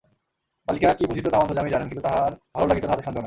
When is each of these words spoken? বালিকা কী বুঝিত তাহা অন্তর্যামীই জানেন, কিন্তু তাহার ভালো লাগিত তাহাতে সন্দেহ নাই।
বালিকা 0.67 0.89
কী 0.97 1.03
বুঝিত 1.09 1.25
তাহা 1.31 1.43
অন্তর্যামীই 1.43 1.73
জানেন, 1.73 1.87
কিন্তু 1.89 2.03
তাহার 2.07 2.31
ভালো 2.55 2.65
লাগিত 2.69 2.83
তাহাতে 2.85 3.05
সন্দেহ 3.05 3.15
নাই। 3.15 3.19